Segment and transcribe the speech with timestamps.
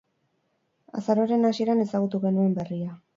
[1.01, 2.97] Azaroaren hasieran ezagutu genuen berria.